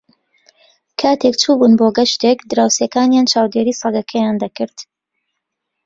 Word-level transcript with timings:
کاتێک 0.99 1.35
چوو 1.41 1.57
بوون 1.59 1.73
بۆ 1.79 1.87
گەشتێک، 1.97 2.39
دراوسێکانیان 2.51 3.25
چاودێریی 3.31 3.79
سەگەکەیان 3.81 4.35
دەکرد. 4.43 4.77